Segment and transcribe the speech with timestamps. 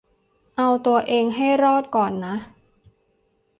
[0.57, 2.35] เอาตัวเองให้รอดก่อนนะ